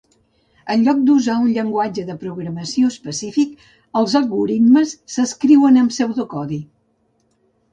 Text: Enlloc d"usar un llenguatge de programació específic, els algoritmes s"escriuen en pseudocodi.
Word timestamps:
Enlloc 0.75 1.01
d"usar 1.09 1.35
un 1.41 1.51
llenguatge 1.57 2.05
de 2.07 2.15
programació 2.23 2.89
específic, 2.93 3.53
els 4.01 4.17
algoritmes 4.21 4.95
s"escriuen 5.17 5.79
en 5.83 5.93
pseudocodi. 5.99 6.59